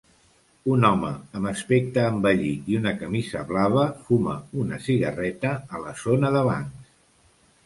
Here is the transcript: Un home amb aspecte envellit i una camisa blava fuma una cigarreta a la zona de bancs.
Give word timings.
Un 0.75 0.85
home 0.87 1.09
amb 1.39 1.49
aspecte 1.51 2.05
envellit 2.13 2.71
i 2.73 2.79
una 2.79 2.93
camisa 3.03 3.43
blava 3.53 3.85
fuma 4.09 4.35
una 4.65 4.81
cigarreta 4.89 5.53
a 5.77 5.85
la 5.87 5.95
zona 6.03 6.33
de 6.39 6.43
bancs. 6.53 6.91